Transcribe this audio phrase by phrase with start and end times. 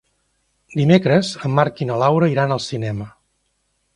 [0.79, 3.09] Dimecres en Marc i na Laura iran al cinema.